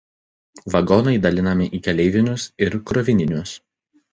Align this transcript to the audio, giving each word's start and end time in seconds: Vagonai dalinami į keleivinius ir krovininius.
Vagonai 0.75 1.13
dalinami 1.27 1.67
į 1.79 1.81
keleivinius 1.89 2.49
ir 2.69 2.79
krovininius. 2.93 3.57